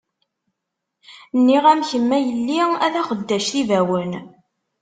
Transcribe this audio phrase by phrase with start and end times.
[1.37, 4.11] Nniɣ-am, kemm a yelli, a taxeddact n yibawen.